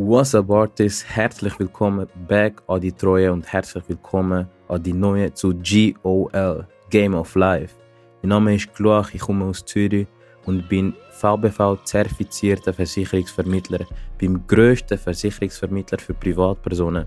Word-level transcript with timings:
What's 0.00 0.32
up 0.32 0.48
Artists? 0.48 1.04
Herzlich 1.04 1.58
willkommen 1.58 2.06
back 2.28 2.62
an 2.68 2.80
die 2.80 2.92
Treue 2.92 3.32
und 3.32 3.52
herzlich 3.52 3.82
willkommen 3.88 4.46
an 4.68 4.80
die 4.80 4.92
neue 4.92 5.34
zu 5.34 5.52
GOL, 5.52 6.68
Game 6.88 7.14
of 7.16 7.34
Life. 7.34 7.74
Mein 8.22 8.28
Name 8.28 8.54
ist 8.54 8.72
Gloach, 8.76 9.12
ich 9.12 9.20
komme 9.22 9.46
aus 9.46 9.64
Zürich 9.64 10.06
und 10.46 10.68
bin 10.68 10.94
VBV-zertifizierter 11.20 12.72
Versicherungsvermittler 12.72 13.86
beim 14.20 14.46
grössten 14.46 14.98
Versicherungsvermittler 14.98 15.98
für 15.98 16.14
Privatpersonen. 16.14 17.06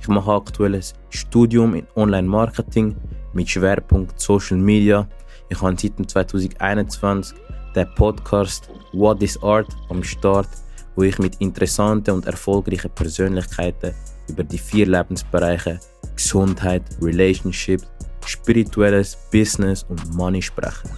Ich 0.00 0.08
mache 0.08 0.32
aktuell 0.32 0.76
ein 0.76 0.84
Studium 1.10 1.74
in 1.74 1.86
Online-Marketing 1.94 2.96
mit 3.34 3.50
Schwerpunkt 3.50 4.18
Social 4.18 4.56
Media. 4.56 5.06
Ich 5.50 5.60
habe 5.60 5.76
seit 5.76 6.30
2021 6.30 7.36
den 7.76 7.94
Podcast 7.96 8.70
What 8.94 9.22
is 9.22 9.40
Art 9.42 9.68
am 9.90 10.02
Start, 10.02 10.48
wo 10.96 11.02
ich 11.02 11.18
mit 11.18 11.36
interessanten 11.40 12.12
und 12.12 12.26
erfolgreichen 12.26 12.90
Persönlichkeiten 12.90 13.94
über 14.28 14.44
die 14.44 14.58
vier 14.58 14.86
Lebensbereiche 14.86 15.80
Gesundheit, 16.14 16.82
Relationships, 17.00 17.86
spirituelles 18.26 19.16
Business 19.32 19.84
und 19.84 20.14
Money 20.14 20.42
spreche. 20.42 20.88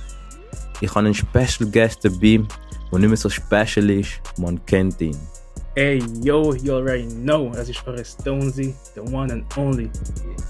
Ich 0.80 0.90
habe 0.90 1.06
einen 1.06 1.14
Special 1.14 1.70
Guest 1.70 2.04
dabei, 2.04 2.40
der 2.90 2.98
nicht 2.98 3.08
mehr 3.08 3.16
so 3.16 3.28
special 3.28 3.88
ist, 3.90 4.20
man 4.36 4.64
kennt 4.66 5.00
ihn. 5.00 5.16
Hey, 5.74 6.02
yo, 6.22 6.52
you 6.54 6.74
already 6.74 7.06
know, 7.06 7.50
es 7.56 7.68
ist 7.68 7.86
eure 7.86 8.04
Stonesy, 8.04 8.74
the 8.94 9.00
one 9.00 9.32
and 9.32 9.56
only. 9.56 9.88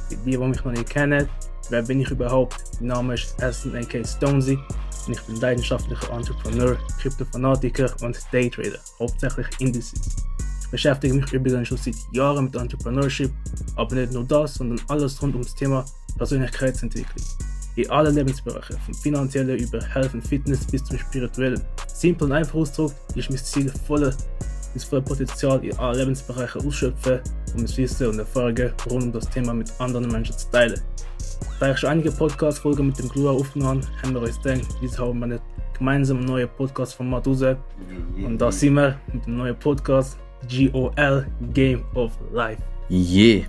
Für 0.09 0.17
die, 0.17 0.31
die 0.33 0.39
mich 0.39 0.65
noch 0.65 0.73
nicht 0.73 0.91
kennen, 0.91 1.29
wer 1.73 1.83
bin 1.83 2.01
ich 2.01 2.11
überhaupt? 2.11 2.63
Mein 2.81 2.89
Name 2.89 3.15
ist 3.15 3.35
Essen 3.41 3.75
aka 3.75 4.05
Stonesy 4.05 4.59
und 5.07 5.15
ich 5.15 5.23
bin 5.23 5.37
leidenschaftlicher 5.37 6.13
Entrepreneur, 6.13 6.77
Kryptofanatiker 7.01 7.91
und 8.03 8.17
Daytrader, 8.31 8.79
hauptsächlich 8.99 9.47
Indices. 9.59 10.01
Ich 10.63 10.71
beschäftige 10.71 11.15
mich 11.15 11.33
übrigens 11.33 11.69
schon 11.69 11.79
seit 11.79 11.95
Jahren 12.13 12.45
mit 12.45 12.57
Entrepreneurship, 12.57 13.31
aber 13.77 13.95
nicht 13.97 14.13
nur 14.13 14.25
das, 14.25 14.55
sondern 14.55 14.81
alles 14.89 15.21
rund 15.23 15.35
ums 15.35 15.55
Thema 15.55 15.85
Persönlichkeitsentwicklung. 16.19 17.27
In 17.77 17.91
allen 17.91 18.15
Lebensbereichen, 18.15 18.77
vom 18.85 18.95
finanziellen 18.95 19.59
über 19.59 19.83
Health 19.83 20.13
und 20.13 20.27
Fitness 20.27 20.67
bis 20.67 20.85
zum 20.85 20.99
spirituellen. 20.99 21.63
Simpel 21.87 22.27
und 22.27 22.33
einfach 22.33 22.55
ausgedrückt 22.55 22.97
ist 23.15 23.31
mein 23.31 23.39
Ziel, 23.39 23.73
volle, 23.87 24.15
mein 24.75 24.85
volles 24.85 25.05
Potenzial 25.07 25.65
in 25.65 25.75
allen 25.79 25.99
Lebensbereichen 25.99 26.67
ausschöpfen 26.67 27.21
mein 27.55 27.77
Wissen 27.77 28.07
und 28.09 28.19
Erfahrungen 28.19 28.73
rund 28.91 29.05
um 29.05 29.13
das 29.13 29.29
Thema 29.29 29.55
mit 29.55 29.73
anderen 29.79 30.11
Menschen 30.11 30.37
zu 30.37 30.51
teilen. 30.51 30.81
Da 31.61 31.71
ich 31.71 31.79
schon 31.79 31.91
einige 31.91 32.11
Podcast-Folgen 32.11 32.87
mit 32.87 32.99
dem 32.99 33.09
Glua 33.09 33.33
aufgenommen 33.33 33.83
habe, 33.83 34.03
haben 34.03 34.15
wir 34.15 34.23
uns 34.23 34.41
gedacht, 34.43 34.67
jetzt 34.81 34.99
haben 34.99 35.19
wir 35.19 35.25
einen 35.25 35.41
gemeinsamen 35.79 36.25
neuen 36.25 36.49
Podcast-Format 36.57 37.27
raus. 37.27 37.43
Und 38.25 38.39
da 38.39 38.53
sind 38.53 38.75
wir 38.75 38.99
mit 39.13 39.27
dem 39.27 39.37
neuen 39.37 39.59
Podcast 39.59 40.19
GOL 40.51 41.27
Game 41.53 41.85
of 41.95 42.13
Life. 42.33 42.63
Je! 42.89 43.45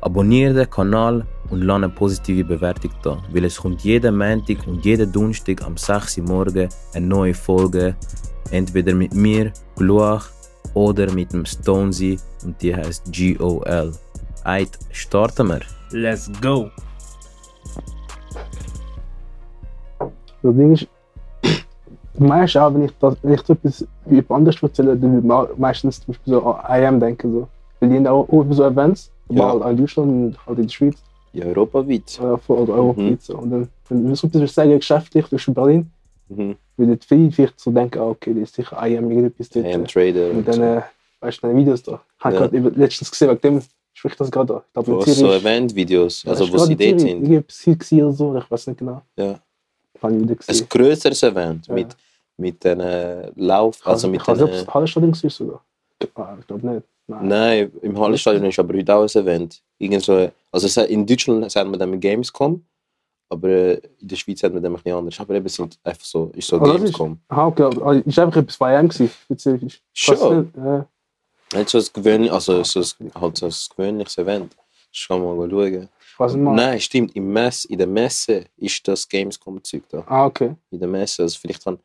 Abonniere 0.00 0.52
den 0.52 0.68
Kanal 0.68 1.26
und 1.48 1.62
lass 1.62 1.76
eine 1.76 1.88
positive 1.88 2.44
Bewertung 2.44 2.90
da, 3.02 3.22
weil 3.32 3.46
es 3.46 3.56
kommt 3.56 3.82
jeden 3.84 4.18
Montag 4.18 4.66
und 4.66 4.84
jeden 4.84 5.10
Donnerstag 5.10 5.62
am 5.64 5.78
6 5.78 6.18
Uhr 6.18 6.24
morgen 6.24 6.68
eine 6.92 7.06
neue 7.06 7.32
Folge. 7.32 7.96
Entweder 8.50 8.94
mit 8.94 9.14
mir, 9.14 9.50
Gluach, 9.76 10.28
oder 10.74 11.10
mit 11.12 11.32
dem 11.32 11.44
Stonesy 11.46 12.18
und 12.44 12.60
die 12.60 12.74
heißt 12.74 13.04
GOL. 13.16 13.92
Eit, 14.44 14.78
starten 14.92 15.48
wir! 15.48 15.60
Let's 15.90 16.30
go! 16.40 16.70
Das 19.98 20.54
Ding 20.54 20.72
ist, 20.74 20.86
meistens 22.18 22.60
auch, 22.60 22.74
wenn 22.74 22.84
ich, 22.84 22.92
das, 22.98 23.16
wenn 23.22 23.32
ich 23.34 23.40
so 23.42 23.52
etwas 23.54 23.86
über 24.06 24.34
anders 24.34 24.62
erzähle, 24.62 24.96
dann 24.96 25.14
würde 25.14 25.26
man 25.26 25.46
meistens 25.56 26.00
zum 26.00 26.08
Beispiel 26.12 26.34
so 26.34 26.42
an 26.52 26.82
IM 26.82 27.00
denken. 27.00 27.32
So. 27.32 27.48
Weil 27.80 27.88
die 28.02 28.08
auch, 28.08 28.28
auch 28.28 28.44
so 28.50 28.64
Events, 28.64 29.10
Ja. 29.30 29.50
auch 29.52 29.66
in 29.70 29.76
Deutschland 29.76 30.08
und 30.08 30.46
halt 30.46 30.58
in 30.58 30.64
der 30.66 30.70
Schweiz 30.72 30.96
Ja, 31.32 31.46
europaweit. 31.46 32.20
äh, 32.20 32.52
oder 32.52 32.74
europaweit. 32.74 33.22
So. 33.22 33.38
Und 33.38 33.50
dann, 33.50 33.68
wenn 33.88 34.06
du 34.08 34.14
so 34.14 34.26
etwas 34.26 34.54
sagen, 34.54 34.70
geschäftlich, 34.76 35.24
du 35.24 35.30
bist 35.30 35.48
in 35.48 35.54
Berlin, 35.54 35.90
Mhm. 36.28 36.56
Würde 36.76 36.98
viele 37.06 37.30
vielleicht 37.32 37.58
so 37.60 37.70
denken, 37.70 37.98
ah, 37.98 38.08
okay, 38.08 38.32
das 38.34 38.44
ist 38.50 38.54
sicher 38.56 38.86
IM, 38.86 39.10
irgendetwas 39.10 39.48
dort. 39.50 39.66
AM 39.66 39.86
Trader. 39.86 40.30
Und 40.30 40.46
dann, 40.48 40.60
äh, 40.62 40.82
weißt 41.20 41.38
du, 41.42 41.46
deine 41.46 41.58
Videos 41.58 41.82
da. 41.82 42.00
Ich 42.18 42.24
habe 42.24 42.34
Ja. 42.34 42.40
gerade 42.42 42.56
über- 42.56 42.70
letztens 42.70 43.10
gesehen, 43.10 43.30
wegen 43.30 43.40
dem 43.40 43.62
spricht 43.92 44.18
das 44.20 44.30
gerade 44.30 44.54
an. 44.56 44.60
Ich 44.66 44.72
glaube, 44.72 44.90
in 44.90 44.96
Wo 44.96 45.02
so 45.12 45.32
Event-Videos, 45.32 46.26
also 46.26 46.52
wo 46.52 46.58
sie 46.58 46.76
gerade 46.76 46.90
dort 46.90 47.00
sind. 47.00 47.08
Irgendetwas 47.22 47.60
hier 47.60 47.74
gewesen 47.76 48.02
oder 48.02 48.12
so, 48.12 48.36
ich 48.36 48.50
weiß 48.50 48.66
nicht 48.68 48.78
genau. 48.78 49.02
Ja. 49.16 49.38
Habe 50.02 50.14
ich 50.16 50.22
wieder 50.22 50.34
gesehen. 50.34 50.64
Ein 50.64 50.68
grösseres 50.68 51.22
Event 51.22 51.66
Ja. 51.68 51.74
mit, 51.74 51.96
mit 52.36 52.64
äh, 52.64 53.30
Lauf, 53.36 53.78
also 53.86 54.08
mit 54.08 54.20
ich 54.20 54.26
nicht, 54.26 54.42
ob 54.42 54.50
es 54.50 54.66
Hallenstadion 54.66 55.12
war 55.22 55.30
sogar. 55.30 55.60
Ah, 56.16 56.36
ich 56.40 56.46
glaube 56.46 56.66
nicht. 56.66 56.82
Nein. 57.06 57.28
Nein, 57.28 57.72
im 57.82 57.98
Hallenstadion 57.98 58.44
ist 58.46 58.58
aber 58.58 58.74
heute 58.76 58.94
auch 58.94 59.02
ein 59.02 59.22
Event. 59.22 59.62
Irgend 59.78 60.02
so, 60.02 60.28
also 60.50 60.66
es- 60.66 60.76
in 60.88 61.06
Deutschland 61.06 61.50
sagt 61.52 61.68
man 61.70 61.78
dann 61.78 62.00
Gamescom, 62.00 62.64
aber 63.28 63.48
äh, 63.48 63.74
in 64.00 64.08
der 64.08 64.16
Schweiz 64.16 64.42
hat 64.42 64.52
man 64.54 64.64
ein 64.64 64.72
bisschen 64.72 64.92
anders. 64.96 65.18
Aber 65.20 65.34
eben 65.34 65.48
sind 65.48 65.78
einfach 65.82 66.04
so, 66.04 66.30
ist 66.34 66.46
so 66.48 66.58
Ah, 66.60 66.66
ist- 66.66 66.76
Gamescom. 66.76 67.18
Aha, 67.28 67.46
okay. 67.46 68.02
Es 68.06 68.16
war 68.16 68.24
einfach 68.26 68.40
etwas 68.40 68.56
bei 68.56 68.74
EM 68.74 68.88
gewesen, 68.88 69.10
spezifisch. 69.24 69.82
Schon? 69.92 70.38
Nicht, 70.40 70.56
Äh, 70.56 71.58
Nicht 71.58 71.68
so 71.70 71.78
ein 71.78 71.84
gewöhnlich, 71.92 72.32
also 72.32 72.62
so 72.64 72.80
ein, 72.80 73.10
halt 73.14 73.36
so 73.36 73.46
ein 73.46 73.52
gewöhnliches 73.76 74.18
Event. 74.18 74.56
Das 74.92 75.06
kann 75.08 75.22
man 75.22 75.36
mal 75.36 75.50
schauen. 75.50 75.88
ich 76.28 76.34
nicht 76.34 76.44
mal. 76.44 76.54
Nein, 76.54 76.80
stimmt. 76.80 77.16
Im 77.16 77.32
Mess, 77.32 77.64
in 77.64 77.78
der 77.78 77.86
Messe 77.88 78.44
ist 78.56 78.86
das 78.86 79.08
Gamescom-Zeug 79.08 79.82
da. 79.88 80.04
Ah, 80.06 80.26
okay. 80.26 80.54
in 80.70 80.78
der 80.78 80.88
Messe. 80.88 81.22
Also 81.22 81.36
vielleicht 81.40 81.66
dann 81.66 81.78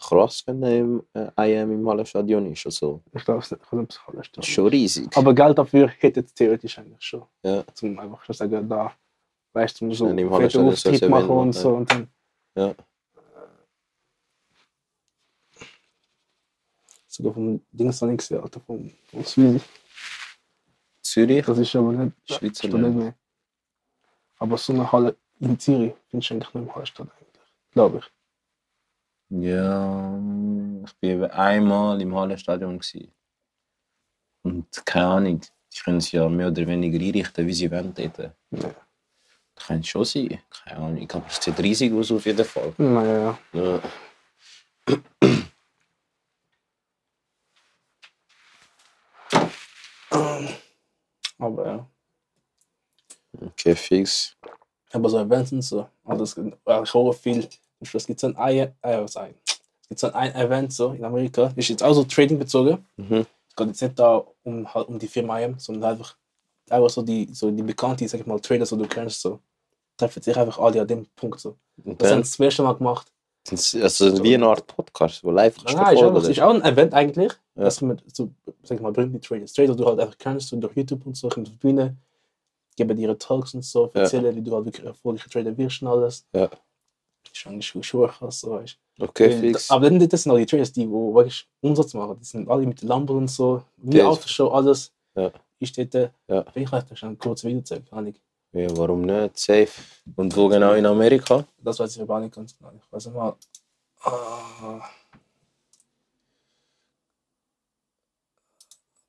krass, 0.00 0.42
wenn 0.46 0.62
er 0.62 0.78
im 0.78 1.02
äh, 1.14 1.52
IM 1.60 1.72
im 1.72 1.88
Hallenstadion 1.88 2.50
ist. 2.52 2.64
Also, 2.66 3.00
Ich 3.14 3.24
glaube 3.24 3.40
es 3.40 3.50
nicht. 3.50 3.62
Ich 3.64 3.72
weiß 3.72 3.78
nicht, 3.80 4.06
Hallenstadion 4.06 4.42
ist 4.42 4.48
schon 4.54 4.66
riesig. 4.68 5.16
Aber 5.16 5.34
Geld 5.34 5.56
dafür 5.58 5.88
hätte 5.98 6.20
es 6.20 6.32
theoretisch 6.34 6.78
eigentlich 6.78 7.00
schon. 7.02 7.22
Ja. 7.42 7.62
Zum 7.74 7.98
einfach 7.98 8.22
schon 8.24 8.34
sagen, 8.34 8.68
da, 8.68 8.92
weißt 9.54 9.80
du, 9.80 9.92
so 9.94 10.06
Dann 10.08 10.18
im 10.18 10.28
fette 10.28 10.34
Hallenstadion 10.58 10.76
so 10.76 10.88
ein 10.88 10.94
Auftritt 10.94 11.10
machen 11.10 11.30
und 11.30 11.52
so. 11.52 11.74
Und 11.76 11.90
dann, 11.90 12.08
Ja. 12.56 12.74
sogar 17.06 17.32
vom 17.34 17.60
Dings 17.70 18.00
noch 18.00 18.08
nichts, 18.08 18.32
Alter, 18.32 18.60
vom, 18.60 18.90
vom 19.06 19.24
Swiss. 19.24 19.62
Zürich, 21.02 21.44
Das 21.46 21.58
ist 21.58 21.76
aber 21.76 21.92
nicht, 21.92 22.16
Schweizer 22.28 22.66
nicht 22.66 22.96
mehr. 22.96 23.14
Aber 24.38 24.58
so 24.58 24.72
eine 24.72 24.90
Halle 24.90 25.16
in 25.38 25.58
Zürich 25.58 25.94
findest 26.08 26.30
du 26.30 26.34
eigentlich 26.34 26.54
nicht 26.54 26.64
im 26.66 26.74
Hallenstadion 26.74 27.14
eigentlich. 27.16 27.52
Glaube 27.70 27.98
ich. 27.98 28.10
Ja, 29.30 30.18
ich 30.84 31.08
eben 31.08 31.24
einmal 31.30 32.00
im 32.00 32.14
Hallenstadion. 32.14 32.78
Gewesen. 32.78 33.12
Und 34.42 34.86
keine 34.86 35.06
Ahnung, 35.06 35.40
die 35.40 35.78
können 35.80 35.98
es 35.98 36.12
ja 36.12 36.28
mehr 36.28 36.48
oder 36.48 36.66
weniger 36.66 36.98
einrichten, 36.98 37.46
wie 37.46 37.52
sie 37.54 37.70
wollen. 37.70 37.94
Dort. 37.94 38.18
Ja. 38.50 38.74
Das 39.56 39.66
könnte 39.66 39.88
schon 39.88 40.04
sein, 40.04 40.38
keine 40.50 40.80
Ahnung. 40.80 41.10
Aber 41.12 41.26
es 41.28 41.42
sieht 41.42 41.58
riesig 41.60 41.92
aus 41.92 42.10
auf 42.12 42.26
jeden 42.26 42.44
Fall. 42.44 42.72
Naja, 42.78 43.38
ja. 43.52 43.60
Ja. 43.62 43.80
Aber 51.38 51.66
ja. 51.66 51.86
Okay, 53.40 53.74
fix. 53.74 54.36
Aber 54.92 55.08
so 55.08 55.18
Events 55.18 55.52
und 55.52 55.62
so. 55.62 55.88
Also 56.04 56.24
es 56.24 56.34
gibt 56.34 56.56
eigentlich 56.68 56.94
auch 56.94 57.12
viel. 57.12 57.48
Es 57.80 58.06
gibt 58.06 58.20
so 58.20 58.28
ein, 58.28 58.36
Ei- 58.36 58.72
äh, 58.82 59.02
was 59.02 59.16
ein, 59.16 59.34
es 59.44 59.88
gibt 59.88 60.00
so 60.00 60.12
ein 60.12 60.34
Event 60.34 60.72
so 60.72 60.92
in 60.92 61.04
Amerika. 61.04 61.52
Ist 61.56 61.68
jetzt 61.68 61.82
auch 61.82 61.92
so 61.94 62.04
Trading 62.04 62.38
bezogen. 62.38 62.86
Mhm. 62.96 63.26
Es 63.48 63.56
geht 63.56 63.66
jetzt 63.68 63.82
nicht 63.82 63.98
da 63.98 64.24
um, 64.44 64.72
halt 64.72 64.88
um 64.88 64.98
die 64.98 65.08
Firma 65.08 65.38
sondern 65.58 65.92
einfach, 65.92 66.16
einfach 66.70 66.90
so 66.90 67.02
die, 67.02 67.28
so 67.32 67.50
die 67.50 67.62
bekannten, 67.62 68.06
sag 68.08 68.20
ich 68.20 68.26
mal, 68.26 68.40
Trader, 68.40 68.66
so 68.66 68.76
du 68.76 68.86
kennst, 68.86 69.20
so. 69.20 69.40
Treffen 69.96 70.22
sich 70.22 70.36
einfach 70.36 70.58
alle 70.58 70.80
an 70.80 70.88
dem 70.88 71.06
Punkt 71.14 71.38
so. 71.40 71.56
Und 71.84 72.00
Das 72.02 72.10
haben 72.10 72.24
sie 72.24 72.30
das 72.36 72.40
erste 72.40 72.62
Mal 72.64 72.72
gemacht. 72.74 73.12
sind's- 73.46 73.74
also 73.76 74.22
wie 74.24 74.34
eine 74.34 74.46
Art 74.48 74.66
Podcast, 74.66 75.22
wo 75.22 75.30
live 75.30 75.56
Nein, 75.58 75.66
ist, 75.66 75.72
verfolgen, 75.74 76.16
einfach, 76.16 76.28
ist 76.28 76.40
auch 76.40 76.54
ein 76.54 76.62
Event 76.62 76.94
eigentlich. 76.94 77.32
Ja. 77.54 77.64
Dass 77.64 77.80
man 77.80 78.00
so, 78.12 78.30
sag 78.64 78.76
ich 78.78 78.82
mal, 78.82 78.90
berühmte 78.92 79.20
Traders, 79.20 79.52
Trader, 79.52 79.76
du 79.76 79.84
halt 79.86 80.00
einfach 80.00 80.18
kennst, 80.18 80.48
so 80.48 80.56
durch 80.56 80.74
YouTube 80.76 81.06
und 81.06 81.16
so, 81.16 81.28
auf 81.28 81.34
die 81.34 81.42
Bühne, 81.50 81.96
geben 82.76 82.96
dir 82.96 83.02
ihre 83.04 83.18
Talks 83.18 83.54
und 83.54 83.64
so, 83.64 83.92
Ja. 83.94 84.00
erzählen, 84.00 84.34
wie 84.34 84.42
du 84.42 84.52
halt 84.54 84.64
wirklich 84.64 84.84
erfolgreicher 84.84 85.30
Trader 85.30 85.56
wirst 85.56 85.80
und 85.82 85.88
alles. 85.88 86.26
Ja. 86.34 86.48
Ist 87.32 87.46
eigentlich 87.46 87.66
schon 87.66 88.08
krass, 88.08 88.40
so 88.40 88.50
weißt 88.50 88.76
Okay, 89.00 89.30
Weil- 89.30 89.40
fix. 89.40 89.70
Aber 89.70 89.88
dann, 89.90 90.08
das 90.08 90.22
sind 90.22 90.32
auch 90.32 90.36
die 90.36 90.46
Traders, 90.46 90.72
die 90.72 90.88
wo 90.90 91.14
wirklich 91.14 91.46
Umsatz 91.60 91.94
machen. 91.94 92.16
Die 92.20 92.24
sind 92.24 92.48
alle 92.48 92.66
mit 92.66 92.82
Lambo 92.82 93.16
und 93.16 93.28
so, 93.28 93.62
wie 93.76 93.98
Ja. 93.98 94.08
Autoshow, 94.08 94.48
alles. 94.48 94.92
Ja. 95.16 95.30
Ist 95.58 95.76
dort, 95.78 95.94
äh, 95.94 96.10
Ja. 96.28 96.44
vielleicht 96.50 96.68
vielleicht 96.68 96.98
schon 96.98 97.10
ein 97.10 97.18
kurzes 97.18 97.44
Video 97.44 97.62
zeigen, 97.62 97.84
keine 97.86 97.98
Ahnung. 98.00 98.14
Ja, 98.52 98.76
warum 98.76 99.02
nicht? 99.02 99.38
Safe. 99.38 99.70
Und 100.16 100.36
wo 100.36 100.48
genau 100.48 100.74
in 100.74 100.86
Amerika? 100.86 101.44
Das 101.58 101.78
weiß 101.78 101.96
ich 101.96 102.02
aber 102.02 102.16
auch 102.16 102.20
nicht 102.20 102.34
ganz 102.34 102.56
genau. 102.56 102.72
Ich 102.76 102.92
weiß 102.92 103.06
nicht 103.06 103.14
mal. 103.16 103.36
Ah. 104.02 104.88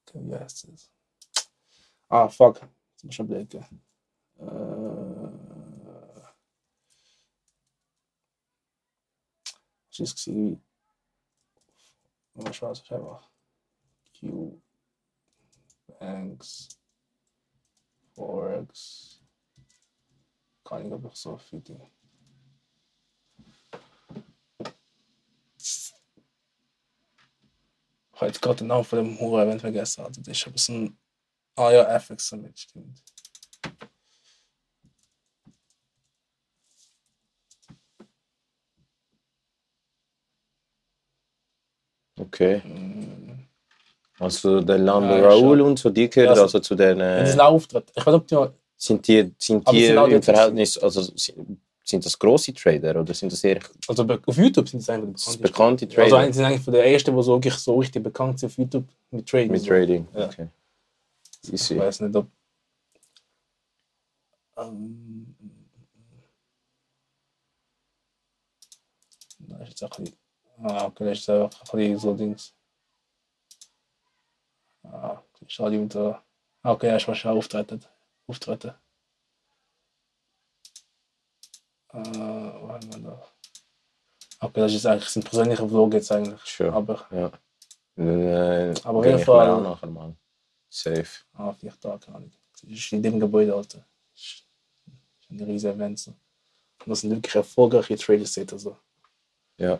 Okay, 0.07 0.19
wie 0.23 0.35
heißt 0.35 0.67
das? 0.71 0.89
Ah, 2.09 2.27
fuck. 2.29 2.55
Jetzt 2.61 3.03
muss 3.03 3.11
ich 3.11 3.15
schon 3.15 3.27
blicken. 3.27 3.65
Äh. 4.39 4.45
Was 9.89 9.99
ist 9.99 10.27
es? 10.27 10.57
Was 12.33 12.61
war 12.61 12.71
es? 12.71 12.91
Einfach. 12.91 13.29
Q. 14.19 14.59
Forex. 18.13 19.21
Kann 20.63 20.85
ich 20.85 20.93
aber 20.93 21.11
so. 21.13 21.39
Ich 21.51 21.91
habe 28.13 28.27
jetzt 28.27 28.41
gerade 28.41 28.57
den 28.57 28.67
Namen 28.67 28.85
von 28.85 28.99
dem 28.99 29.19
Hure-Event 29.19 29.61
vergessen. 29.61 30.05
Also 30.05 30.21
das 30.21 30.37
ist 30.37 30.47
aber 30.47 30.57
so 30.57 30.73
ein. 30.73 30.97
Ah 31.57 31.71
ja, 31.71 31.83
FX 31.95 32.27
Summit, 32.27 32.59
stimmt. 32.59 33.01
Okay. 42.17 42.61
Mm. 42.65 43.04
Also 44.19 44.61
der 44.61 44.77
Lando 44.77 45.15
Ja, 45.15 45.27
Raoul 45.27 45.57
schon. 45.59 45.67
und 45.67 45.79
so, 45.79 45.89
die 45.89 46.09
gehören 46.09 46.35
Ja, 46.35 46.41
also 46.43 46.59
zu 46.59 46.73
den. 46.75 46.99
Das 46.99 47.29
ist 47.29 47.35
Äh, 47.35 47.39
ein 47.41 47.47
Auftritt. 47.47 47.91
Ich 47.95 48.05
weiß 48.05 48.13
nicht, 48.13 48.15
ob 48.15 48.27
die 48.27 48.55
sind 48.77 49.07
die, 49.07 49.33
sind 49.39 49.69
die 49.71 49.85
sind 49.85 49.97
auch 49.97 50.07
im 50.07 50.21
Verhältnis, 50.21 50.77
also 50.77 51.01
sind, 51.01 52.05
das 52.05 52.17
grosse 52.17 52.53
Trader 52.53 52.99
oder 53.01 53.13
sind 53.13 53.31
das 53.31 53.43
eher 53.43 53.59
Also 53.87 54.03
auf 54.03 54.37
YouTube 54.37 54.67
sind 54.69 54.81
das 54.81 54.89
eigentlich 54.89 55.23
das 55.25 55.37
bekannte. 55.37 55.85
bekannte 55.85 55.89
Trader 55.89 56.17
Also 56.17 56.27
die 56.27 56.33
sind 56.33 56.45
eigentlich 56.45 56.61
von 56.61 56.73
der 56.73 56.85
ersten, 56.85 57.15
die 57.15 57.23
so 57.23 57.33
wirklich 57.35 57.53
so 57.55 57.75
richtig 57.77 58.03
bekannt 58.03 58.39
sind 58.39 58.49
auf 58.49 58.57
YouTube 58.57 58.85
mit 59.11 59.27
Trading. 59.29 59.51
mit. 59.51 59.65
Trading? 59.65 60.07
Ja. 60.13 60.25
Okay. 60.27 60.47
Ich 61.43 61.53
Easy. 61.53 61.77
weiß 61.77 61.99
nicht, 62.01 62.15
ob. 62.15 62.27
Ähm, 64.57 65.35
da 69.39 69.57
ist 69.59 69.69
jetzt 69.69 69.83
auch 69.83 69.97
ein 69.99 70.05
bisschen. 70.05 70.17
Ah, 70.63 70.85
okay, 70.85 71.05
das 71.09 71.19
ist 71.19 71.29
einfach 71.29 71.73
ein 71.73 71.77
bisschen 71.79 71.99
so 71.99 72.13
Dings. 72.13 72.54
Okay, 76.63 76.87
er 76.87 76.97
ist 76.97 77.07
wahrscheinlich 77.07 77.37
auftreten. 77.39 77.85
Auftreten. 78.27 78.73
Äh? 81.93 81.99
Okay, 84.39 84.59
das 84.61 84.73
ist 84.73 84.85
eigentlich 84.85 85.09
sein 85.09 85.23
persönlicher 85.23 85.67
Vlog 85.67 85.93
jetzt 85.93 86.11
eigentlich. 86.11 86.41
Sure. 86.41 86.73
Aber, 86.73 87.05
Ja. 87.11 87.31
Äh, 87.97 88.73
Aber 88.83 88.99
auf 88.99 89.05
jeden 89.05 89.19
Fall- 89.19 89.49
auch 89.49 89.61
nachher 89.61 89.87
mal. 89.87 90.15
Safe. 90.69 91.07
ah, 91.33 91.53
vier 91.53 91.73
Tage, 91.79 92.07
Ahnung. 92.09 92.31
Das 92.51 92.63
ist 92.63 92.91
in 92.91 93.01
dem 93.01 93.19
Gebäude, 93.19 93.55
Alter. 93.55 93.85
Das 94.13 94.21
ist 94.21 94.45
ein 95.29 95.39
riesiger 95.41 95.73
Event. 95.73 95.99
So. 95.99 96.11
Und 96.11 96.89
das 96.89 96.99
sind 97.01 97.11
wirklich 97.11 97.33
erfolgreiche 97.35 97.95
Trader, 97.95 98.25
seht 98.25 98.51
ihr 98.51 98.59
so. 98.59 98.77
Ja. 99.57 99.79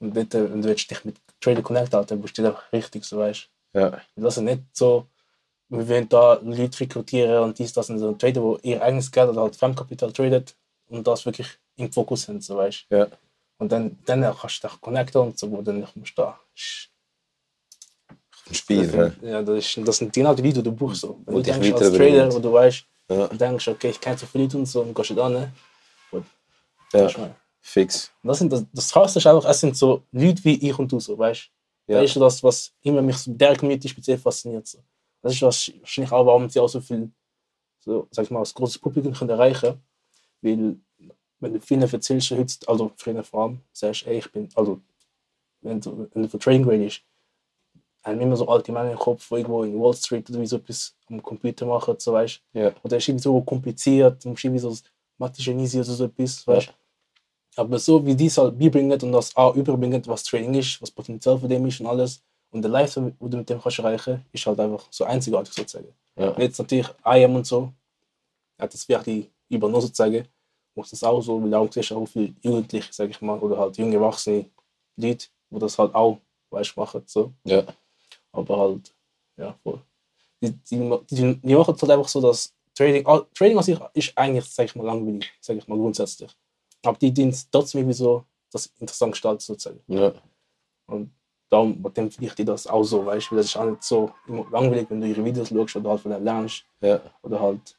Und 0.00 0.16
dort, 0.16 0.34
wenn 0.34 0.60
du 0.62 0.74
dich 0.74 1.04
mit 1.04 1.20
Trader 1.40 1.62
connecten, 1.62 1.96
Alter, 1.96 2.16
musst 2.16 2.36
du 2.36 2.44
einfach 2.46 2.72
richtig, 2.72 3.04
so 3.04 3.18
weißt 3.18 3.48
Ja. 3.72 4.00
Das 4.16 4.36
ist 4.36 4.42
nicht 4.42 4.62
so, 4.72 5.06
wir 5.68 5.88
wollen 5.88 6.08
da 6.08 6.34
Leute 6.42 6.80
rekrutieren 6.80 7.44
und 7.44 7.58
dies, 7.58 7.72
das 7.72 7.90
und 7.90 7.98
so. 7.98 8.08
Ein 8.08 8.18
Trader, 8.18 8.42
wo 8.42 8.58
ihr 8.62 8.82
eigenes 8.82 9.10
Geld 9.10 9.30
oder 9.30 9.42
halt 9.42 9.56
Fremdkapital 9.56 10.12
tradet 10.12 10.56
und 10.88 11.06
das 11.06 11.24
wirklich 11.24 11.48
im 11.76 11.92
Fokus 11.92 12.22
sind, 12.22 12.42
so 12.42 12.56
weißt 12.56 12.86
Ja. 12.90 13.06
Und 13.58 13.70
dann, 13.70 13.98
dann 14.06 14.22
kannst 14.22 14.64
du 14.64 14.68
dich 14.68 14.80
connecten 14.80 15.20
und 15.20 15.38
so, 15.38 15.50
wo 15.50 15.62
dann 15.62 15.86
kommst 15.92 16.16
du 16.16 16.22
da. 16.22 16.40
Ein 18.48 18.54
Spiel. 18.54 18.88
das, 18.88 19.12
ja, 19.22 19.42
das, 19.42 19.58
ist, 19.58 19.86
das 19.86 19.96
sind 19.98 20.12
genau 20.12 20.34
die 20.34 20.42
Leute, 20.42 20.54
die 20.54 20.62
du 20.64 20.72
buchst. 20.72 21.02
So. 21.02 21.20
Wenn 21.24 21.36
Und 21.36 21.46
du 21.46 21.52
denkst 21.52 21.72
als. 21.72 21.92
Trader, 21.92 22.32
wo 22.32 22.38
du 22.40 22.52
weißt, 22.52 22.84
Ja. 23.10 23.24
und 23.26 23.40
denkst, 23.40 23.68
okay, 23.68 23.90
ich 23.90 24.00
kenne 24.00 24.18
so 24.18 24.26
viele 24.26 24.44
Leute 24.44 24.56
und 24.56 24.66
so, 24.66 24.80
und 24.82 24.94
gehst 24.94 25.10
du 25.10 25.14
da. 25.14 25.30
Ja. 25.30 25.52
Du, 26.10 26.24
was 26.92 27.12
ich 27.16 27.18
Fix. 27.60 28.10
Das, 28.22 28.38
sind, 28.38 28.52
das, 28.52 28.64
das 28.72 28.90
Krasse 28.90 29.18
ist 29.18 29.26
einfach, 29.26 29.48
es 29.48 29.60
sind 29.60 29.76
so 29.76 30.02
Leute 30.10 30.42
wie 30.44 30.68
ich 30.68 30.78
und 30.78 30.90
du, 30.90 30.98
so, 30.98 31.16
weißt 31.16 31.42
du? 31.44 31.59
Ja. 31.90 32.00
Das 32.00 32.10
ist 32.10 32.20
das, 32.20 32.42
was 32.44 32.72
immer 32.82 33.02
mich 33.02 33.16
so 33.16 33.32
mit 33.32 33.40
der 33.40 33.56
Community 33.56 33.88
speziell 33.88 34.16
fasziniert. 34.16 34.64
So. 34.64 34.78
Das 35.22 35.32
ist 35.32 35.42
was, 35.42 35.72
wahrscheinlich 35.80 36.12
auch, 36.12 36.24
warum 36.24 36.48
sie 36.48 36.60
auch 36.60 36.68
so 36.68 36.80
viel, 36.80 37.10
so, 37.80 38.06
sag 38.12 38.26
ich 38.26 38.30
mal, 38.30 38.38
als 38.38 38.54
großes 38.54 38.78
Publikum 38.78 39.12
können 39.12 39.30
erreichen 39.30 39.82
Weil, 40.40 40.76
wenn 41.40 41.52
du 41.54 41.60
vielen 41.60 41.82
erzählst, 41.82 42.30
heute, 42.30 42.54
also 42.68 42.92
vor 42.96 43.42
allem, 43.42 43.60
sagst, 43.72 44.06
ey, 44.06 44.18
ich 44.18 44.30
bin, 44.30 44.48
also, 44.54 44.80
wenn 45.62 45.80
du, 45.80 46.08
wenn 46.12 46.22
du 46.22 46.28
für 46.28 46.38
Trading 46.38 46.68
redest, 46.68 47.02
haben 48.04 48.20
immer 48.20 48.36
so 48.36 48.46
alte 48.46 48.70
Männer 48.70 48.92
im 48.92 48.98
Kopf, 48.98 49.28
die 49.28 49.34
irgendwo 49.34 49.64
in 49.64 49.78
Wall 49.80 49.94
Street 49.94 50.30
oder 50.30 50.40
wie 50.40 50.46
so 50.46 50.58
etwas 50.58 50.94
am 51.08 51.20
Computer 51.20 51.66
machen, 51.66 51.96
so 51.98 52.12
weißt 52.12 52.40
Ja. 52.52 52.72
Oder 52.84 52.98
ist 52.98 53.08
irgendwie 53.08 53.24
so 53.24 53.40
kompliziert, 53.40 54.24
du 54.24 54.28
musst 54.28 54.44
irgendwie 54.44 54.60
so 54.60 54.76
Mathe-Genie 55.18 55.66
sein 55.66 55.80
oder 55.80 55.90
so 55.90 56.04
etwas, 56.04 56.46
weißt 56.46 56.72
Aber 57.60 57.78
so 57.78 58.04
wie 58.06 58.14
die 58.14 58.26
es 58.26 58.38
halt 58.38 58.58
beibringen 58.58 58.98
und 59.02 59.12
das 59.12 59.36
auch 59.36 59.54
überbringen, 59.54 60.02
was 60.06 60.24
Trading 60.24 60.54
ist, 60.54 60.80
was 60.80 60.90
Potenzial 60.90 61.38
von 61.38 61.46
dem 61.46 61.66
ist 61.66 61.78
und 61.80 61.86
alles, 61.88 62.22
und 62.50 62.62
der 62.62 62.70
Lifestyle, 62.70 63.12
den 63.20 63.30
du 63.30 63.36
mit 63.36 63.50
dem 63.50 63.60
kannst 63.60 63.78
erreichen, 63.78 64.24
ist 64.32 64.46
halt 64.46 64.58
einfach 64.58 64.86
so 64.90 65.04
einzigartig 65.04 65.52
sozusagen. 65.52 65.92
Ja. 66.16 66.30
Und 66.30 66.38
jetzt 66.38 66.58
natürlich 66.58 66.88
IM 67.04 67.36
und 67.36 67.46
so, 67.46 67.70
hat 68.58 68.72
das 68.72 68.88
wirklich 68.88 69.28
übernommen 69.50 69.82
sozusagen, 69.82 70.26
macht 70.74 70.90
das 70.90 71.04
auch 71.04 71.20
so, 71.20 71.42
weil 71.42 71.52
auch 71.52 71.70
siehst 71.70 71.92
auch 71.92 72.06
viele 72.06 72.34
Jugendliche, 72.40 72.88
sag 72.92 73.10
ich 73.10 73.20
mal, 73.20 73.38
oder 73.38 73.58
halt 73.58 73.76
junge 73.76 73.96
Erwachsene 73.96 74.46
Leute, 74.96 75.26
die 75.50 75.58
das 75.58 75.78
halt 75.78 75.94
auch, 75.94 76.18
weißt 76.48 76.74
machen, 76.78 77.02
so. 77.04 77.30
Ja. 77.44 77.62
Aber 78.32 78.58
halt, 78.58 78.94
ja, 79.36 79.54
voll. 79.62 79.82
Die, 80.40 80.52
die, 80.52 80.98
die, 81.10 81.36
die 81.36 81.54
machen 81.54 81.74
es 81.74 81.82
halt 81.82 81.92
einfach 81.92 82.08
so, 82.08 82.22
dass 82.22 82.54
Trading, 82.74 83.06
ah, 83.06 83.20
Trading 83.34 83.58
an 83.58 83.64
sich 83.64 83.78
ist 83.92 84.16
eigentlich, 84.16 84.46
sag 84.46 84.64
ich 84.64 84.74
mal, 84.74 84.86
langweilig, 84.86 85.30
sag 85.42 85.58
ich 85.58 85.68
mal 85.68 85.76
grundsätzlich. 85.76 86.34
Aber 86.82 86.98
die 86.98 87.12
dienen 87.12 87.36
trotzdem 87.50 87.80
irgendwie 87.80 87.96
so, 87.96 88.24
das 88.50 88.66
interessant 88.78 89.12
gestalten 89.12 89.40
sozusagen. 89.40 89.80
Ja. 89.86 90.12
Und 90.86 91.12
darum 91.48 91.82
dem 91.82 92.10
finde 92.10 92.26
ich 92.26 92.34
die 92.34 92.44
das 92.44 92.66
auch 92.66 92.82
so, 92.84 93.04
weißt 93.04 93.26
du, 93.26 93.30
weil 93.32 93.38
das 93.38 93.46
ist 93.46 93.56
auch 93.56 93.64
nicht 93.64 93.82
so 93.82 94.12
langweilig, 94.26 94.88
wenn 94.88 95.00
du 95.00 95.06
ihre 95.06 95.24
Videos 95.24 95.48
schaust 95.48 95.76
oder 95.76 95.90
halt 95.90 96.00
von 96.00 96.10
denen 96.10 96.24
lernst. 96.24 96.64
Ja. 96.80 97.00
Oder 97.22 97.40
halt, 97.40 97.76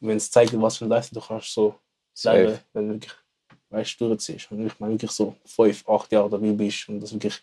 wenn 0.00 0.16
es 0.16 0.30
zeigt, 0.30 0.58
was 0.60 0.78
für 0.78 0.86
ein 0.86 0.90
Lifestyle 0.90 1.20
du 1.20 1.26
kannst, 1.26 1.52
so 1.52 1.74
selber, 2.14 2.58
wenn 2.72 2.88
du 2.88 2.94
wirklich, 2.94 3.12
weißt 3.70 4.00
du, 4.00 4.08
durchziehst. 4.08 4.50
Und 4.50 4.66
ich 4.66 4.80
meine 4.80 4.94
wirklich 4.94 5.10
so 5.10 5.36
fünf, 5.44 5.88
acht 5.88 6.10
Jahre 6.12 6.30
dabei 6.30 6.52
bist 6.52 6.88
und 6.88 7.00
das 7.00 7.12
wirklich, 7.12 7.42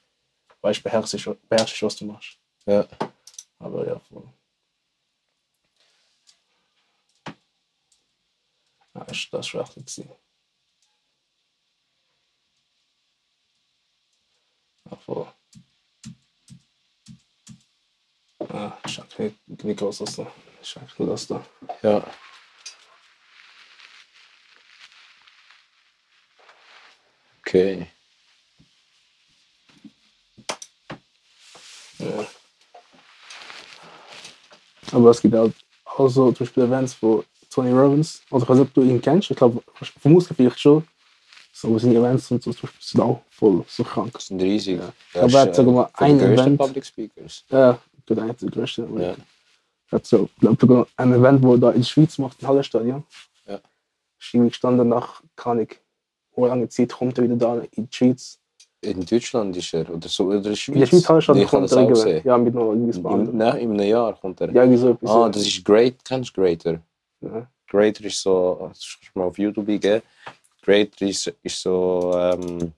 weißt 0.62 0.79
du, 0.79 0.83
beherrschst, 0.83 1.50
beherrschst, 1.50 1.83
was 1.83 1.95
du 1.95 2.06
machst. 2.06 2.38
Ja. 2.65 2.88
Aber 3.59 3.88
ja, 3.88 4.00
voll. 4.00 4.23
Ja, 8.95 9.03
das 9.03 9.53
war 9.53 9.62
echt 9.62 9.75
gewesen. 9.75 10.09
Nicht, 19.17 19.63
nicht 19.63 19.79
groß 19.79 20.00
das 20.00 20.15
da. 21.27 21.45
Ja. 21.81 22.03
Okay. 27.45 27.88
Ja. 32.00 32.25
Aber 34.91 35.12
es 35.12 35.22
gibt 35.22 35.36
halt 35.36 35.53
auch 35.86 36.07
so 36.10 36.31
zum 36.31 36.45
Beispiel 36.45 36.63
Events 36.63 36.93
von 36.95 37.24
Tony 37.50 37.72
Robbins. 37.72 38.22
Also 38.31 38.43
ich 38.43 38.50
weiß 38.50 38.57
nicht, 38.57 38.67
ob 38.67 38.74
du 38.74 38.81
ihn 38.81 39.01
kennst. 39.01 39.31
Ich 39.31 39.38
glaube, 39.38 39.63
vom 40.01 40.12
Musik 40.12 40.36
vielleicht 40.36 40.60
schon. 40.60 40.88
So, 41.53 41.69
aber 41.69 41.79
seine 41.79 41.95
Events 41.95 42.29
und 42.31 42.43
so 42.43 42.51
zum 42.51 42.63
Beispiel 42.63 42.81
sind 42.81 43.01
auch 43.01 43.22
voll 43.29 43.63
so 43.67 43.84
krank. 43.84 44.12
Das 44.12 44.27
sind 44.27 44.41
riesig. 44.41 44.79
Ja. 45.13 45.22
Aber 45.22 45.31
er 45.31 45.41
hat 45.41 45.55
sogar 45.55 45.74
mal 45.74 45.89
ein 45.93 46.19
Event. 46.19 46.57
Public 46.57 46.86
Speakers. 46.86 47.45
Ja, 47.50 47.79
ich 48.13 48.19
eigentlich 48.19 48.38
der 48.38 48.50
größte. 48.50 48.88
Ja. 48.97 49.15
Hat 49.91 50.05
so, 50.05 50.29
glaube 50.39 50.57
sogar 50.59 50.88
ein 50.97 51.13
Event, 51.13 51.43
wo 51.43 51.57
da 51.57 51.71
in 51.71 51.81
der 51.81 51.88
Schweiz 51.88 52.17
macht, 52.17 52.41
im 52.41 52.47
Hallenstadion. 52.47 53.03
Ja. 53.47 53.55
Ist 54.19 54.33
irgendwie 54.33 54.50
gestanden 54.50 54.89
nach, 54.89 55.21
keine 55.35 55.62
Ahnung, 55.62 55.67
hoe 56.35 56.47
lange 56.47 56.69
Zeit 56.69 56.91
kommt 56.91 57.17
er 57.17 57.24
wieder 57.25 57.35
da 57.35 57.62
in 57.71 57.88
die 57.88 57.95
Schweiz. 57.95 58.39
In 58.81 59.05
Deutschland 59.05 59.55
ist 59.57 59.74
er, 59.74 59.89
oder 59.89 60.07
so, 60.07 60.25
oder 60.25 60.38
in 60.38 60.43
der 60.43 60.55
Schweiz. 60.55 60.75
In 60.75 60.79
der 60.81 60.88
Schweiz 60.88 61.09
Hallenstadion 61.09 61.45
Ich 61.45 61.51
habe 61.51 61.67
kommt 61.67 61.71
er 61.71 61.88
gesehen. 61.88 62.21
Ja, 62.24 62.38
mit 62.38 62.53
noch 62.53 62.69
irgendwas 62.69 63.01
behandelt. 63.01 63.35
nein, 63.35 63.57
in 63.57 63.71
einem 63.71 63.89
Jahr 63.89 64.13
kommt 64.13 64.41
er. 64.41 64.51
Ja, 64.51 64.63
irgendwie 64.63 64.77
so 64.77 64.89
etwas. 64.91 65.09
Ah, 65.09 65.29
das 65.29 65.43
ist 65.43 65.63
Great, 65.65 66.03
kennst 66.03 66.35
du 66.35 66.41
Greater? 66.41 66.81
Ja. 67.21 67.47
Greater 67.67 68.05
ist 68.05 68.21
so, 68.21 68.57
das 68.69 68.97
kannst 69.00 69.15
du 69.15 69.19
mal 69.19 69.25
auf 69.25 69.38
YouTube 69.38 69.67
eingeben. 69.67 70.01
Greater 70.62 71.05
ist, 71.05 71.33
ist 71.41 71.62
so, 71.62 72.12
ähm, 72.15 72.74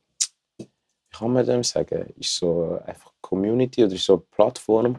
wie 0.57 0.67
kann 1.12 1.34
man 1.34 1.46
dem 1.46 1.63
sagen? 1.63 2.13
Ist 2.17 2.36
so 2.36 2.79
einfach 2.86 3.12
Community 3.22 3.84
oder 3.84 3.93
ist 3.93 4.05
so 4.05 4.13
eine 4.13 4.24
Plattform, 4.31 4.98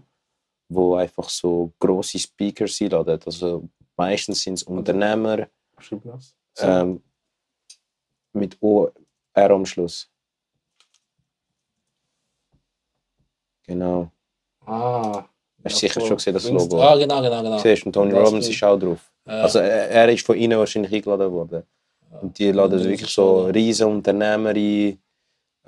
wo 0.69 0.95
einfach 0.97 1.29
so 1.29 1.73
grosse 1.79 2.19
Speakers 2.19 2.81
einladen. 2.81 3.21
Also 3.25 3.69
meistens 3.97 4.43
sind 4.43 4.55
es 4.55 4.63
Unternehmer 4.63 5.49
Schreib 5.81 6.03
das. 6.05 6.35
Ähm, 6.59 7.03
mit 8.33 8.57
OR 8.61 8.93
am 9.35 9.65
Schluss. 9.65 10.11
Genau. 13.67 14.11
Ah. 14.67 15.25
Hast 15.65 15.77
du 15.77 15.79
sicher 15.81 16.01
schon 16.01 16.17
gesehen, 16.17 16.35
das 16.35 16.49
Logo? 16.49 16.81
Ah, 16.81 16.97
genau, 16.97 17.21
genau, 17.21 17.43
genau. 17.43 17.59
Siehst 17.59 17.85
und 17.85 17.93
Tony 17.93 18.13
Das 18.13 18.27
Robbins 18.27 18.49
ist 18.49 18.63
auch 18.63 18.79
drauf. 18.79 19.11
Ja. 19.27 19.43
Also 19.43 19.59
er, 19.59 19.91
er 19.91 20.09
ist 20.09 20.25
von 20.25 20.37
ihnen 20.37 20.59
wahrscheinlich 20.59 20.93
eingeladen 20.93 21.31
worden. 21.33 21.63
Und 22.23 22.39
die 22.39 22.51
laden 22.51 22.83
wirklich 22.83 23.11
so 23.11 23.47
riesen 23.47 23.89
Unternehmer 23.89 24.51
ein. 24.51 24.99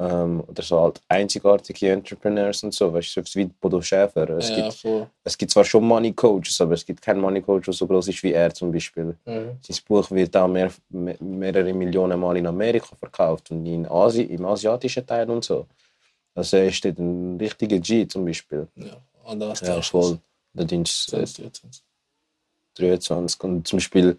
Ähm, 0.03 0.43
oder 0.47 0.63
so 0.63 0.81
halt 0.81 0.99
einzigartige 1.09 1.91
Entrepreneurs 1.93 2.63
und 2.65 2.73
so, 2.73 2.91
weißt 2.91 3.17
du, 3.19 3.23
wie 3.35 3.45
Bodo 3.45 3.83
Schäfer. 3.83 4.31
Es, 4.31 4.49
Ja, 4.49 4.55
gibt, 4.63 4.73
voll. 4.75 5.07
es 5.25 5.37
gibt 5.37 5.53
zwar 5.53 5.65
schon 5.65 5.85
Money 5.85 6.15
Coaches, 6.15 6.59
aber 6.63 6.73
es 6.73 6.87
gibt 6.87 7.03
keinen 7.03 7.21
Money 7.21 7.43
Coach, 7.43 7.67
der 7.67 7.75
so 7.75 7.87
groß 7.87 8.09
ist 8.09 8.23
wie 8.23 8.33
er 8.33 8.55
zum 8.55 8.73
Beispiel. 8.73 9.15
Mhm. 9.27 9.59
Sein 9.61 9.77
Buch 9.87 10.11
wird 10.11 10.35
auch 10.39 10.49
mehr, 10.49 10.71
me- 10.89 11.19
mehrere 11.21 11.75
Millionen 11.75 12.19
Mal 12.19 12.39
in 12.39 12.47
Amerika 12.47 12.97
verkauft 12.97 13.51
und 13.51 13.67
in 13.67 13.85
Asi 13.87 14.23
im 14.23 14.47
asiatischen 14.47 15.05
Teil 15.07 15.29
und 15.29 15.45
so. 15.45 15.67
Also 16.35 16.57
er 16.57 16.69
ist 16.69 16.83
dort 16.83 16.99
ein 16.99 17.37
richtiger 17.39 17.79
G 17.79 18.07
zum 18.09 18.25
Beispiel. 18.25 18.69
Ja, 18.77 18.97
und 19.25 19.39
das 19.41 19.61
Ja, 19.61 19.83
voll. 19.83 20.19
Da 20.55 20.65
dienst 20.65 21.13
äh, 21.13 21.17
23. 21.27 21.83
23 22.79 23.41
und 23.45 23.69
zum 23.69 23.77
Beispiel 23.79 24.19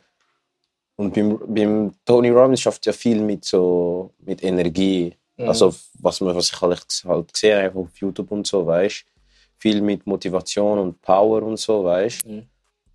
und 0.98 1.14
beim, 1.16 1.40
beim 1.48 1.94
Tony 2.06 2.30
Robbins 2.30 2.62
schafft 2.62 2.86
ja 2.86 2.94
viel 2.94 3.20
mit 3.22 3.44
so 3.46 4.12
mit 4.20 4.44
Energie 4.44 5.16
Mhm. 5.42 5.48
also 5.50 5.74
was 6.00 6.22
man 6.22 6.36
was 6.36 6.52
ich 6.52 6.62
halt, 6.62 6.86
halt 7.06 7.34
gesehen 7.34 7.64
habe 7.64 7.80
auf 7.80 7.98
YouTube 7.98 8.32
und 8.32 8.46
so 8.48 8.66
weißt 8.66 9.06
viel 9.58 9.82
mit 9.82 10.06
Motivation 10.08 10.80
und 10.80 11.02
Power 11.02 11.44
und 11.44 11.58
so 11.58 11.84
weißt 11.84 12.26
Mhm. 12.28 12.48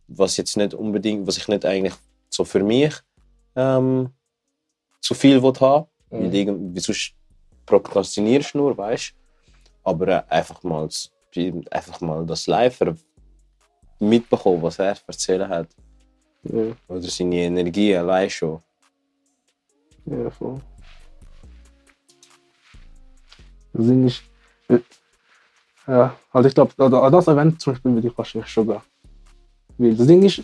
was 0.09 0.37
jetzt 0.37 0.57
nicht 0.57 0.75
unbedingt 0.75 1.27
was 1.27 1.37
ich 1.39 1.49
nicht 1.49 1.65
eigentlich 1.65 1.95
so 2.31 2.45
für 2.45 2.63
mich 2.63 2.95
ähm, 3.55 4.11
zu 5.01 5.15
viel 5.15 5.43
will 5.43 5.53
haben 5.61 5.87
Mhm. 6.11 6.33
weil 6.75 6.81
sonst 6.81 7.15
prokrastinierst 7.67 8.55
du 8.55 8.59
nur 8.59 8.77
weißt 8.79 9.13
aber 9.83 10.09
äh, 10.09 10.23
einfach 10.29 10.63
mal 10.63 10.85
das- 10.87 11.11
einfach 11.71 12.01
mal 12.01 12.25
das 12.27 12.47
Live 12.47 12.81
mitbekommen 13.99 14.63
was 14.63 14.79
er 14.79 14.97
erzählen 15.07 15.49
hat 15.49 15.69
Ja, 16.45 16.77
oder 16.89 17.03
seine 17.03 17.37
Energie 17.37 17.95
allein 17.97 18.31
schon. 18.31 18.63
ja, 20.07 20.31
voll. 20.31 20.61
Das 23.73 23.87
Ding 23.87 24.07
ist, 24.07 24.23
äh, 24.69 24.79
ja, 25.87 26.17
also 26.33 26.49
ich 26.49 26.55
glaube, 26.55 26.73
das 26.77 27.29
Event 27.29 27.61
zum 27.61 27.73
Beispiel 27.73 27.95
würde 27.95 28.09
ich 28.09 28.19
wahrscheinlich. 28.19 28.57
Weil 28.57 29.95
das 29.95 30.07
Ding 30.07 30.23
ist, 30.23 30.43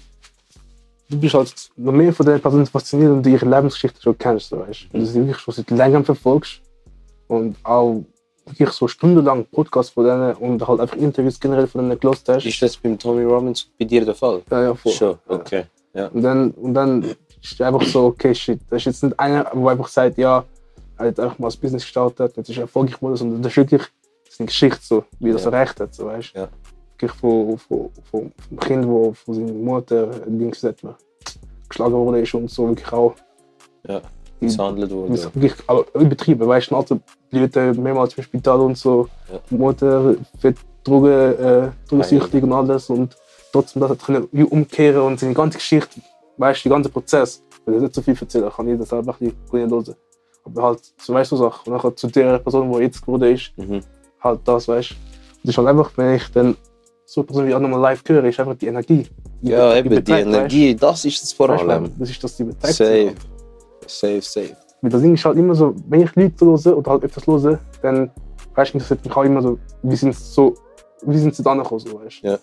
du 1.08 1.18
bist 1.18 1.34
halt 1.34 1.70
noch 1.76 1.92
mehr 1.92 2.12
von 2.12 2.26
der 2.26 2.38
Person 2.38 2.66
fasziniert 2.66 3.10
und 3.10 3.22
die 3.24 3.32
ihre 3.32 3.46
Lebensgeschichte 3.46 4.00
schon 4.00 4.18
kennst, 4.18 4.52
weißt 4.52 4.88
du. 4.92 4.96
Und 4.96 5.02
das 5.06 5.14
wirklich 5.14 5.38
schon 5.38 5.54
seit 5.54 5.70
längerem 5.70 6.04
verfolgst 6.04 6.60
und 7.28 7.56
auch 7.62 8.04
wirklich 8.46 8.70
so 8.70 8.88
stundenlang 8.88 9.46
Podcasts 9.46 9.92
von 9.92 10.04
denen 10.04 10.34
und 10.34 10.66
halt 10.66 10.80
einfach 10.80 10.96
Interviews 10.96 11.38
generell 11.38 11.66
von 11.66 11.82
denen 11.82 11.98
gelost 11.98 12.28
hast. 12.28 12.44
Ist 12.44 12.60
das 12.62 12.76
beim 12.76 12.98
Tommy 12.98 13.24
Robbins 13.24 13.68
bei 13.78 13.84
dir 13.84 14.04
der 14.04 14.14
Fall? 14.14 14.42
ja, 14.50 14.62
ja, 14.62 14.74
voll. 14.74 14.92
Schon, 14.92 15.18
okay. 15.28 15.64
Ja. 15.94 16.08
Und 16.08 16.22
dann, 16.22 16.50
und 16.52 16.74
dann 16.74 17.04
ist 17.42 17.60
einfach 17.60 17.82
so, 17.82 18.06
okay, 18.06 18.34
shit, 18.34 18.60
das 18.70 18.78
ist 18.78 18.84
jetzt 18.86 19.02
nicht 19.02 19.18
einer, 19.18 19.44
der 19.44 19.66
einfach 19.66 19.88
sagt, 19.88 20.18
ja, 20.18 20.44
er 21.02 21.08
hat 21.08 21.20
einfach 21.20 21.38
mal 21.38 21.48
das 21.48 21.56
Business 21.56 21.82
gestartet, 21.82 22.36
jetzt 22.36 22.48
ist 22.48 22.56
er 22.56 22.62
erfolgreich 22.62 22.96
geworden, 22.96 23.16
sondern 23.16 23.42
das 23.42 23.52
ist 23.52 23.56
wirklich 23.56 23.82
seine 24.30 24.46
Geschichte, 24.46 24.80
so, 24.82 25.04
wie 25.20 25.30
er 25.30 25.34
das 25.34 25.44
Ja. 25.44 25.50
erreicht 25.50 25.80
hat, 25.80 25.94
so, 25.94 26.06
weißt 26.06 26.34
du. 26.34 26.38
Ja. 26.40 26.48
Wirklich 26.98 27.12
von, 27.12 27.58
von, 27.58 27.90
von, 28.10 28.32
vom 28.48 28.58
Kind, 28.58 28.86
wo 28.86 29.12
von 29.12 29.34
seiner 29.34 29.52
Mutter, 29.52 30.06
Dings, 30.26 30.62
man, 30.62 30.94
geschlagen 31.68 31.92
worden 31.94 32.22
ist 32.22 32.34
und 32.34 32.50
so, 32.50 32.68
wirklich 32.68 32.92
auch. 32.92 33.14
Ja. 33.88 34.00
Misshandelt 34.40 34.90
das 34.90 34.96
wurde. 34.96 35.34
wirklich 35.34 35.68
aber 35.68 35.84
übertrieben, 35.94 36.46
weißt 36.48 36.70
du, 36.70 36.76
also 36.76 36.98
die 37.30 37.38
Leute 37.38 37.74
mehrmals 37.74 38.14
im 38.14 38.24
Spital 38.24 38.60
und 38.60 38.76
so, 38.76 39.08
Ja. 39.32 39.38
Mutter 39.56 40.16
wird 40.40 40.58
Drogen, 40.84 41.10
äh, 41.38 41.70
drogensüchtig 41.88 42.42
und 42.42 42.52
alles 42.52 42.90
und 42.90 43.16
trotzdem 43.52 43.82
das 43.82 43.90
hat 43.90 44.02
können 44.04 44.28
umkehren 44.50 45.02
und 45.02 45.20
seine 45.20 45.34
ganze 45.34 45.58
Geschichte, 45.58 46.00
weißt 46.38 46.64
du, 46.64 46.68
der 46.68 46.76
ganze 46.76 46.90
Prozess, 46.90 47.44
ich 47.60 47.66
will 47.72 47.80
nicht 47.80 47.94
so 47.94 48.02
viel 48.02 48.16
erzählen, 48.20 48.50
kann 48.50 48.66
jeder 48.66 48.84
selber 48.84 49.14
ein 49.20 49.32
bisschen 49.32 49.70
hören. 49.70 49.94
Aber 50.44 50.62
halt, 50.62 50.80
so 50.98 51.14
weißt 51.14 51.32
du 51.32 51.36
Sachen. 51.36 51.70
Und 51.70 51.76
nachher 51.76 51.94
zu 51.94 52.06
der 52.08 52.38
Person, 52.38 52.70
die 52.72 52.78
jetzt 52.80 53.00
geworden 53.00 53.34
ist, 53.34 53.52
Mhm. 53.56 53.80
halt 54.20 54.40
das, 54.44 54.66
weißt 54.68 54.90
du. 54.90 54.94
Das 55.44 55.50
ist 55.50 55.58
halt 55.58 55.68
einfach, 55.68 55.90
wenn 55.96 56.14
ich 56.16 56.28
dann 56.32 56.56
so 57.04 57.20
eine 57.20 57.26
Person 57.26 57.46
wie 57.46 57.54
auch 57.54 57.60
nochmal 57.60 57.80
live 57.80 58.02
höre, 58.08 58.24
ist 58.24 58.40
einfach 58.40 58.56
die 58.56 58.66
Energie. 58.66 59.06
Die 59.40 59.50
Ja, 59.50 59.70
be- 59.70 59.78
eben, 59.78 59.88
die 59.90 59.94
beträgt, 59.96 60.26
Energie, 60.26 60.74
das 60.74 61.04
ist 61.04 61.22
es 61.22 61.32
vor 61.32 61.48
Weißt, 61.48 61.60
weißt, 61.66 61.70
allem. 61.70 61.92
das 61.98 62.10
ist 62.10 62.22
das, 62.24 62.36
die 62.36 62.44
beträgt. 62.44 62.74
Safe. 62.74 63.14
Safe, 63.86 64.22
safe. 64.22 64.56
Weil 64.80 64.90
das 64.90 65.00
Ding 65.02 65.14
ist 65.14 65.24
halt 65.24 65.36
immer 65.38 65.54
so, 65.54 65.74
wenn 65.88 66.00
ich 66.02 66.14
Leute 66.16 66.44
höre 66.46 66.76
oder 66.76 66.90
halt 66.92 67.04
öfters 67.04 67.26
höre, 67.26 67.58
dann 67.82 68.10
weißt 68.54 68.72
du, 68.74 68.78
interessiert 68.78 69.04
mich 69.04 69.16
auch 69.16 69.22
immer 69.24 69.42
so, 69.42 69.58
wie 69.82 69.96
sind 69.96 70.14
sie 70.14 70.24
so, 70.32 70.54
wie 71.02 71.18
sind 71.18 71.34
sie 71.34 71.42
da 71.42 71.52
angekommen, 71.52 71.80
so, 71.80 72.00
weißt 72.00 72.22
du. 72.22 72.26
Ja. 72.28 72.38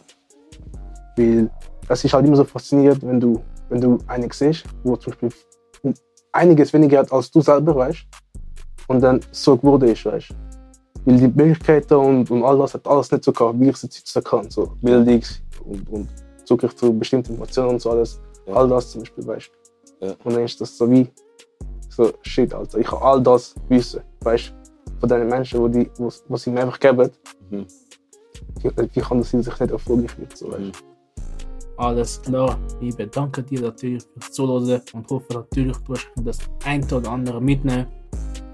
Weil 1.18 1.50
es 1.90 2.04
ist 2.06 2.14
halt 2.14 2.26
immer 2.26 2.36
so 2.38 2.44
faszinierend, 2.46 3.06
wenn 3.06 3.20
du, 3.20 3.42
wenn 3.70 3.82
du 3.82 3.98
einen 4.08 4.30
siehst, 4.32 4.64
wo 4.84 4.96
zum 4.96 5.12
Beispiel 5.14 5.30
einiges 6.32 6.74
weniger 6.74 7.00
hat 7.00 7.12
als 7.12 7.32
du 7.32 7.42
selber, 7.42 7.76
weißt 7.76 8.06
und 8.88 9.02
dann 9.02 9.22
so 9.32 9.56
geworden 9.56 9.90
ist, 9.90 10.06
weißt 10.06 10.36
Weil 11.06 11.18
die 11.18 11.28
Möglichkeiten 11.28 11.96
und, 11.96 12.32
und 12.32 12.44
all 12.44 12.58
das 12.58 12.74
hat 12.74 12.88
alles 12.88 13.12
nicht 13.12 13.24
so 13.24 13.32
gehabt, 13.32 13.60
wie 13.60 13.70
ich 13.70 13.76
es 13.76 13.84
jetzt 13.84 14.26
kann. 14.26 14.50
So 14.50 14.74
Bildung 14.82 15.22
und, 15.66 15.90
und 15.90 16.10
Zugriff 16.44 16.76
zu 16.76 16.98
bestimmten 16.98 17.34
Informationen 17.34 17.72
und 17.72 17.82
so 17.82 17.92
alles. 17.92 18.20
Ja. 18.48 18.56
All 18.56 18.68
das 18.68 18.92
zum 18.92 19.02
Beispiel, 19.02 19.26
weißt 19.26 19.52
Ja. 20.02 20.16
Und 20.24 20.34
dann 20.34 20.44
ist 20.44 20.60
das 20.60 20.78
so 20.78 20.90
wie, 20.90 21.08
so 21.90 22.12
shit, 22.22 22.54
Alter. 22.54 22.80
Ich 22.80 22.88
kann 22.88 23.00
all 23.02 23.22
das 23.22 23.56
wissen, 23.68 24.02
weißt 24.22 24.54
Von 25.00 25.10
den 25.10 25.28
Menschen, 25.28 25.62
wo 25.62 25.68
die, 25.68 25.90
wo, 25.98 26.12
wo 26.28 26.38
sie 26.38 26.50
mir 26.50 26.62
einfach 26.62 26.80
geben. 26.80 27.10
Mhm. 27.50 27.66
Wie, 28.62 28.72
wie 28.94 29.02
kann 29.02 29.20
das 29.20 29.30
sein, 29.30 29.44
dass 29.44 29.54
ich 29.54 29.60
nicht 29.60 29.72
erfolgreich 29.72 30.16
bin, 30.16 30.28
so, 30.34 30.52
weißt 30.52 30.60
Mhm. 30.60 30.89
Alles 31.80 32.22
klar. 32.22 32.60
Ich 32.82 32.94
bedanke 32.94 33.42
dir 33.42 33.62
natürlich 33.62 34.04
fürs 34.04 34.32
Zuhören 34.34 34.82
und 34.92 35.10
hoffe 35.10 35.34
natürlich, 35.34 35.78
du 35.78 35.94
hast 35.94 36.10
das 36.18 36.40
ein 36.66 36.84
oder 36.92 37.10
andere 37.10 37.42
mitnehmen. 37.42 37.88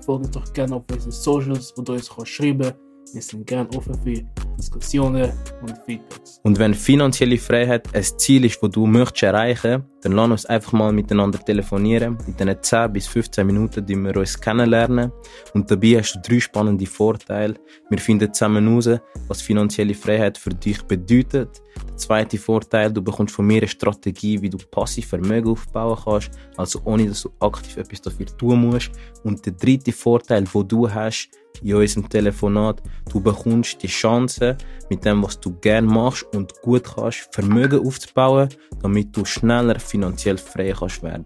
Folge 0.05 0.29
doch 0.29 0.53
gerne 0.53 0.75
auf 0.75 0.83
unseren 0.91 1.11
Socials, 1.11 1.73
wo 1.75 1.81
du 1.81 1.93
uns 1.93 2.11
schreiben 2.23 2.71
Wir 3.13 3.21
sind 3.23 3.47
gerne 3.47 3.67
offen 3.75 3.95
für 4.03 4.23
Diskussionen 4.59 5.31
und 5.63 5.75
Feedbacks. 5.87 6.39
Und 6.43 6.59
wenn 6.59 6.75
finanzielle 6.75 7.39
Freiheit 7.39 7.87
ein 7.95 8.03
Ziel 8.03 8.45
ist, 8.45 8.61
das 8.61 8.69
du 8.69 8.85
möchtest 8.85 9.23
erreichen, 9.23 9.83
dann 10.05 10.13
lass 10.13 10.29
uns 10.29 10.45
einfach 10.45 10.71
mal 10.71 10.93
miteinander 10.93 11.39
telefonieren. 11.39 12.19
In 12.27 12.35
diesen 12.37 12.61
10 12.61 12.93
bis 12.93 13.07
15 13.07 13.45
Minuten, 13.45 13.83
die 13.83 13.95
wir 13.95 14.15
uns 14.15 14.39
kennenlernen. 14.39 15.11
Und 15.55 15.71
dabei 15.71 15.97
hast 15.97 16.13
du 16.13 16.19
drei 16.19 16.39
spannende 16.39 16.85
Vorteile. 16.85 17.55
Wir 17.89 17.97
finden 17.97 18.31
zusammen 18.31 18.67
heraus, 18.67 19.01
was 19.27 19.41
finanzielle 19.41 19.95
Freiheit 19.95 20.37
für 20.37 20.51
dich 20.51 20.83
bedeutet. 20.83 21.59
Der 21.87 21.97
zweite 21.97 22.37
Vorteil, 22.37 22.93
du 22.93 23.01
bekommst 23.01 23.33
von 23.33 23.47
mir 23.47 23.57
eine 23.57 23.67
Strategie, 23.67 24.39
wie 24.39 24.49
du 24.49 24.59
passiv 24.69 25.07
Vermögen 25.07 25.49
aufbauen 25.49 25.97
kannst, 26.03 26.29
also 26.55 26.81
ohne 26.85 27.07
dass 27.07 27.23
du 27.23 27.31
aktiv 27.39 27.75
etwas 27.77 28.01
dafür 28.01 28.27
tun 28.27 28.61
musst. 28.61 28.91
Und 29.23 29.43
der 29.43 29.53
dritte 29.53 29.91
Vorteil, 29.91 30.45
wo 30.53 30.61
du 30.61 30.87
hast, 30.87 31.29
in 31.63 31.75
unserem 31.75 32.09
Telefonat, 32.09 32.81
du 33.11 33.19
bekommst 33.19 33.81
die 33.81 33.87
Chance, 33.87 34.57
mit 34.89 35.05
dem, 35.05 35.23
was 35.23 35.39
du 35.39 35.53
gerne 35.59 35.87
machst 35.87 36.25
und 36.35 36.53
gut 36.61 36.83
kannst, 36.83 37.29
Vermögen 37.31 37.85
aufzubauen, 37.85 38.49
damit 38.81 39.15
du 39.15 39.25
schneller 39.25 39.79
finanziell 39.95 40.37
frei 40.37 40.73
kannst 40.77 41.01
werden. 41.03 41.25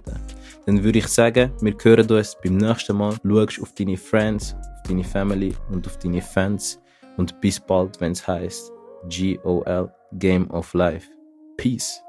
Dann 0.66 0.84
würde 0.84 1.00
ich 1.00 1.08
sagen, 1.08 1.52
wir 1.62 1.76
hören 1.82 2.10
uns 2.12 2.38
beim 2.44 2.58
nächsten 2.58 2.98
Mal. 2.98 3.16
Schau 3.24 3.64
auf 3.64 3.74
deine 3.74 3.98
Friends, 3.98 4.54
auf 4.54 4.84
deine 4.88 5.04
Family 5.04 5.56
und 5.72 5.88
auf 5.88 5.98
deine 5.98 6.22
Fans. 6.22 6.80
Und 7.18 7.42
bis 7.42 7.60
bald, 7.60 8.00
wenn 8.00 8.12
es 8.12 8.28
heißt 8.28 8.72
GOL 9.10 9.92
Game 10.14 10.50
of 10.52 10.74
Life. 10.74 11.08
Peace. 11.58 12.02